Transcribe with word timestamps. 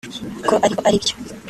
ko 0.47 0.55
aribyo 0.87 1.13